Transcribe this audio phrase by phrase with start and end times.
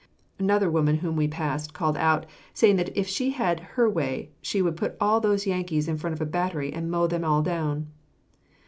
[0.39, 4.59] Another woman whom we passed, called out, saying that if she had her way she
[4.59, 7.85] would put all those Yanks in front of a battery and mow them all down.